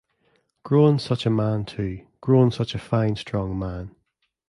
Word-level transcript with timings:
Grown 0.63 0.97
such 0.97 1.27
a 1.27 1.29
man 1.29 1.63
too, 1.63 2.07
grown 2.21 2.49
such 2.49 2.73
a 2.73 2.79
fine 2.79 3.15
strong 3.15 3.59
man. 3.59 3.95